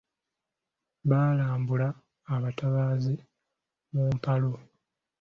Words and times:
Baalambula 1.09 1.87
abatabaazi 2.35 3.13
mu 3.93 4.03
mpalo. 4.15 4.51